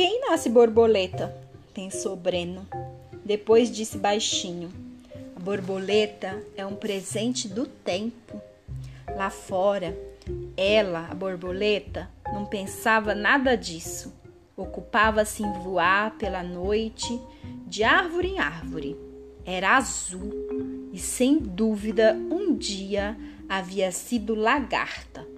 [0.00, 1.36] Ninguém nasce borboleta,
[1.74, 2.66] pensou Breno.
[3.22, 4.72] Depois disse baixinho:
[5.36, 8.40] A borboleta é um presente do tempo.
[9.14, 9.94] Lá fora,
[10.56, 14.10] ela, a borboleta, não pensava nada disso.
[14.56, 17.20] Ocupava-se em voar pela noite,
[17.66, 18.96] de árvore em árvore.
[19.44, 25.28] Era azul e, sem dúvida, um dia havia sido lagarta.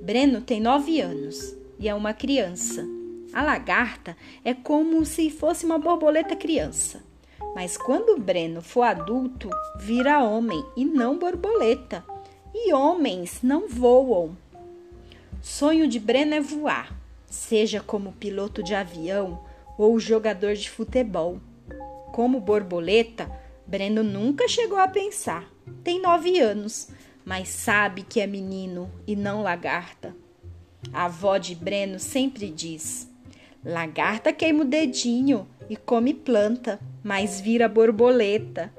[0.00, 2.95] Breno tem nove anos e é uma criança.
[3.36, 7.02] A lagarta é como se fosse uma borboleta criança.
[7.54, 12.02] Mas quando Breno for adulto, vira homem e não borboleta.
[12.54, 14.34] E homens não voam.
[15.42, 19.44] Sonho de Breno é voar, seja como piloto de avião
[19.76, 21.38] ou jogador de futebol.
[22.14, 23.30] Como borboleta,
[23.66, 25.44] Breno nunca chegou a pensar.
[25.84, 26.88] Tem nove anos,
[27.22, 30.16] mas sabe que é menino e não lagarta.
[30.90, 33.14] A avó de Breno sempre diz:
[33.68, 38.72] Lagarta queima o dedinho e come planta, mas vira borboleta.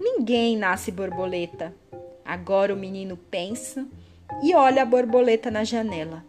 [0.00, 1.72] Ninguém nasce borboleta.
[2.24, 3.86] Agora o menino pensa
[4.42, 6.24] e olha a borboleta na janela.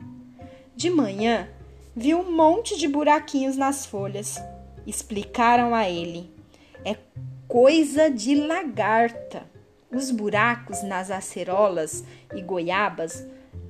[0.75, 1.49] De manhã,
[1.95, 4.39] viu um monte de buraquinhos nas folhas.
[4.85, 6.29] Explicaram a ele:
[6.85, 6.95] é
[7.47, 9.41] coisa de lagarta.
[9.91, 12.03] Os buracos nas acerolas
[12.35, 13.25] e goiabas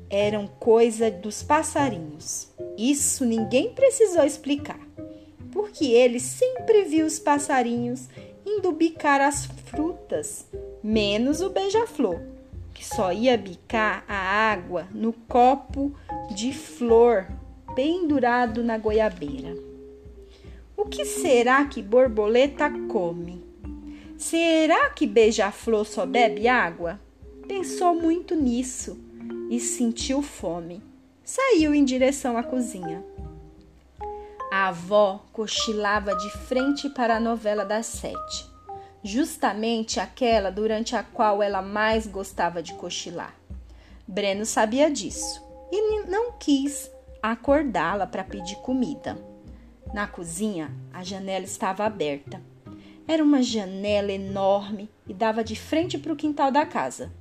[0.10, 2.52] eram coisa dos passarinhos.
[2.78, 4.80] Isso ninguém precisou explicar,
[5.52, 8.10] porque ele sempre viu os passarinhos
[8.46, 10.46] indo bicar as frutas,
[10.84, 12.20] menos o beija-flor,
[12.74, 15.94] que só ia bicar a água no copo
[16.36, 17.28] de flor
[17.76, 19.56] pendurado na goiabeira.
[20.76, 23.44] O que será que borboleta come?
[24.18, 27.00] Será que beija-flor só bebe água?
[27.48, 28.98] Pensou muito nisso
[29.50, 30.82] e sentiu fome.
[31.36, 33.04] Saiu em direção à cozinha.
[34.52, 38.48] A avó cochilava de frente para a novela das sete,
[39.04, 43.34] justamente aquela durante a qual ela mais gostava de cochilar.
[44.08, 49.18] Breno sabia disso e não quis acordá-la para pedir comida.
[49.92, 52.40] Na cozinha, a janela estava aberta.
[53.08, 57.12] Era uma janela enorme e dava de frente para o quintal da casa.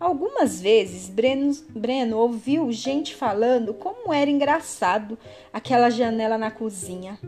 [0.00, 5.18] Algumas vezes Breno, Breno ouviu gente falando como era engraçado
[5.52, 7.18] aquela janela na cozinha.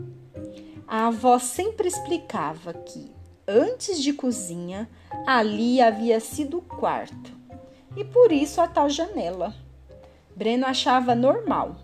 [0.87, 3.11] A avó sempre explicava que,
[3.45, 4.89] antes de cozinha,
[5.27, 7.33] ali havia sido o quarto,
[7.95, 9.53] e por isso a tal janela.
[10.33, 11.75] Breno achava normal,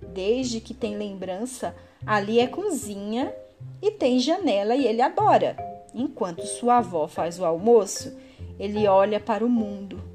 [0.00, 1.74] desde que tem lembrança,
[2.06, 3.34] ali é cozinha
[3.82, 5.56] e tem janela e ele adora.
[5.92, 8.16] Enquanto sua avó faz o almoço,
[8.60, 10.05] ele olha para o mundo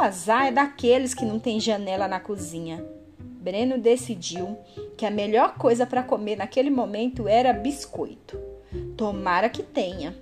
[0.00, 2.82] o azar é daqueles que não tem janela na cozinha.
[3.18, 4.56] Breno decidiu
[4.96, 8.38] que a melhor coisa para comer naquele momento era biscoito.
[8.96, 10.16] Tomara que tenha.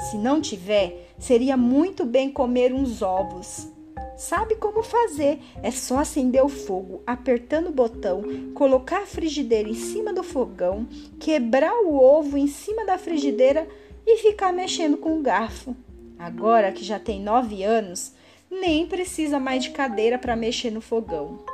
[0.00, 3.68] Se não tiver, seria muito bem comer uns ovos.
[4.16, 5.40] Sabe como fazer?
[5.62, 8.22] É só acender o fogo, apertando o botão,
[8.54, 10.88] colocar a frigideira em cima do fogão,
[11.20, 13.68] quebrar o ovo em cima da frigideira
[14.06, 15.76] e ficar mexendo com o garfo.
[16.18, 18.12] Agora que já tem nove anos,
[18.50, 21.44] nem precisa mais de cadeira para mexer no fogão.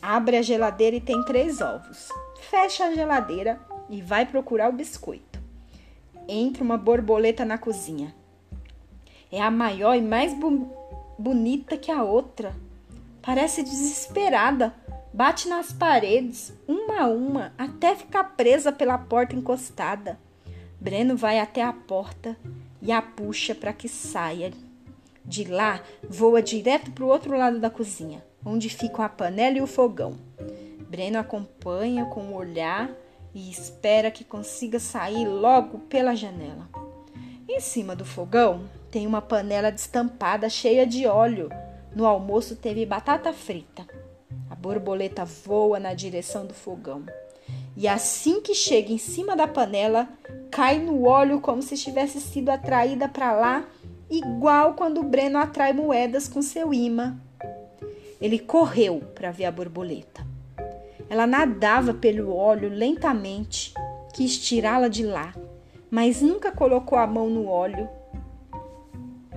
[0.00, 2.08] Abre a geladeira e tem três ovos.
[2.50, 5.40] Fecha a geladeira e vai procurar o biscoito.
[6.28, 8.14] Entra uma borboleta na cozinha.
[9.30, 10.70] É a maior e mais bu
[11.18, 12.54] bonita que a outra.
[13.22, 14.74] Parece desesperada.
[15.14, 20.18] Bate nas paredes, uma a uma, até ficar presa pela porta encostada.
[20.80, 22.34] Breno vai até a porta
[22.80, 24.50] e a puxa para que saia
[25.24, 29.62] de lá, voa direto para o outro lado da cozinha, onde ficam a panela e
[29.62, 30.16] o fogão.
[30.88, 32.90] Breno acompanha com o olhar
[33.34, 36.68] e espera que consiga sair logo pela janela.
[37.48, 41.48] Em cima do fogão tem uma panela destampada cheia de óleo.
[41.94, 43.86] No almoço teve batata frita.
[44.50, 47.04] A borboleta voa na direção do fogão.
[47.74, 50.08] E assim que chega em cima da panela,
[50.50, 53.64] cai no óleo como se tivesse sido atraída para lá
[54.12, 57.18] igual quando o Breno atrai moedas com seu imã.
[58.20, 60.24] Ele correu para ver a borboleta.
[61.08, 63.72] Ela nadava pelo óleo lentamente,
[64.12, 65.34] quis tirá-la de lá,
[65.90, 67.88] mas nunca colocou a mão no óleo.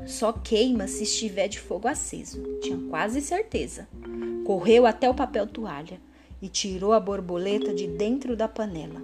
[0.06, 3.88] Só queima se estiver de fogo aceso, tinha quase certeza.
[4.45, 6.00] Correu até o papel toalha
[6.42, 9.01] e tirou a borboleta de dentro da panela.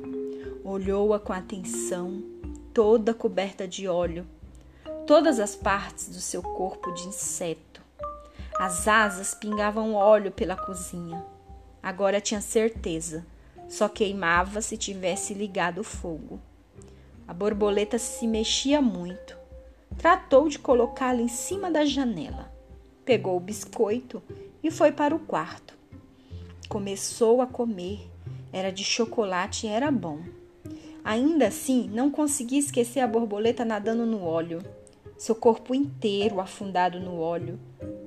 [0.63, 2.21] Olhou-a com atenção,
[2.73, 4.27] toda coberta de óleo
[5.05, 7.81] todas as partes do seu corpo de inseto.
[8.57, 11.25] As asas pingavam óleo pela cozinha.
[11.81, 13.25] Agora tinha certeza.
[13.67, 16.39] Só queimava se tivesse ligado o fogo.
[17.27, 19.37] A borboleta se mexia muito.
[19.97, 22.51] Tratou de colocá-la em cima da janela.
[23.03, 24.21] Pegou o biscoito
[24.63, 25.73] e foi para o quarto.
[26.69, 28.07] Começou a comer.
[28.53, 30.19] Era de chocolate e era bom.
[31.03, 34.61] Ainda assim, não conseguia esquecer a borboleta nadando no óleo,
[35.21, 37.59] seu corpo inteiro afundado no óleo.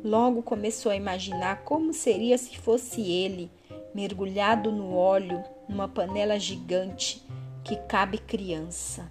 [0.03, 3.53] Logo começou a imaginar como seria se fosse ele,
[3.95, 7.25] mergulhado no óleo, numa panela gigante
[7.63, 9.09] que cabe criança.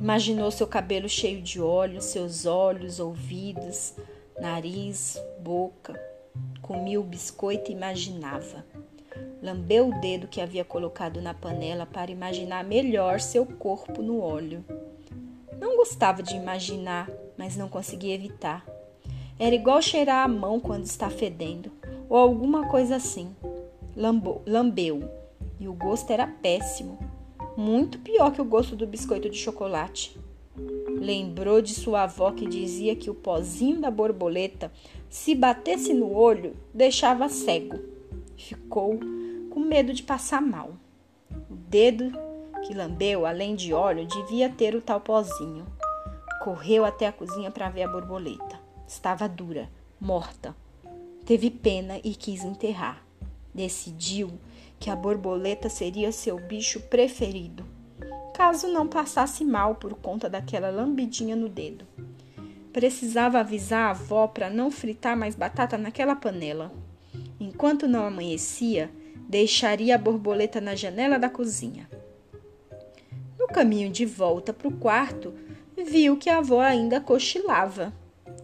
[0.00, 3.94] Imaginou seu cabelo cheio de óleo, seus olhos, ouvidos,
[4.40, 5.94] nariz, boca.
[6.60, 8.66] Comia o biscoito e imaginava.
[9.40, 14.64] Lambeu o dedo que havia colocado na panela para imaginar melhor seu corpo no óleo.
[15.86, 18.66] Gostava de imaginar, mas não conseguia evitar.
[19.38, 21.70] Era igual cheirar a mão quando está fedendo,
[22.08, 23.34] ou alguma coisa assim.
[23.96, 25.08] Lambou, lambeu,
[25.60, 26.98] e o gosto era péssimo,
[27.56, 30.18] muito pior que o gosto do biscoito de chocolate.
[30.88, 34.72] Lembrou de sua avó que dizia que o pozinho da borboleta,
[35.08, 37.78] se batesse no olho, deixava cego.
[38.36, 38.98] Ficou
[39.50, 40.70] com medo de passar mal.
[41.48, 42.10] O dedo
[42.66, 45.75] que lambeu, além de óleo, devia ter o tal pozinho.
[46.46, 48.60] Correu até a cozinha para ver a borboleta.
[48.86, 49.68] Estava dura,
[50.00, 50.54] morta.
[51.24, 53.04] Teve pena e quis enterrar.
[53.52, 54.30] Decidiu
[54.78, 57.66] que a borboleta seria seu bicho preferido,
[58.32, 61.84] caso não passasse mal por conta daquela lambidinha no dedo.
[62.72, 66.72] Precisava avisar a avó para não fritar mais batata naquela panela.
[67.40, 68.88] Enquanto não amanhecia,
[69.28, 71.90] deixaria a borboleta na janela da cozinha.
[73.36, 75.34] No caminho de volta para o quarto,
[75.84, 77.92] viu que a avó ainda cochilava.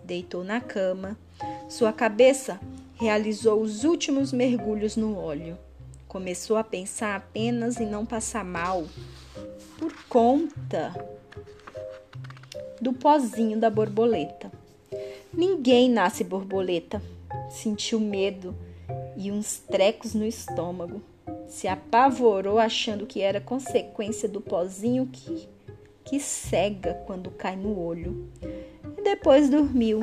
[0.04, 1.16] Deitou na cama.
[1.68, 2.60] Sua cabeça
[2.94, 5.58] realizou os últimos mergulhos no óleo.
[6.06, 8.84] Começou a pensar apenas em não passar mal
[9.78, 10.92] por conta
[12.80, 14.52] do pozinho da borboleta.
[15.32, 17.02] Ninguém nasce borboleta.
[17.48, 18.54] Sentiu medo
[19.16, 21.02] e uns trecos no estômago.
[21.48, 25.48] Se apavorou achando que era consequência do pozinho que,
[26.12, 28.28] que cega quando cai no olho.
[28.98, 30.00] E depois dormiu.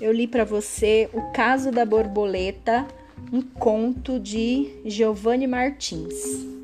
[0.00, 2.88] Eu li para você O Caso da Borboleta,
[3.32, 6.59] um conto de Giovanni Martins.